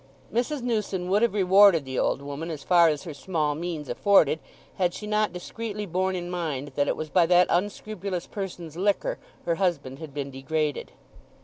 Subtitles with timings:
[0.33, 0.63] Mrs.
[0.63, 4.39] Newson would have rewarded the old woman as far as her small means afforded
[4.79, 9.19] had she not discreetly borne in mind that it was by that unscrupulous person's liquor
[9.45, 10.91] her husband had been degraded.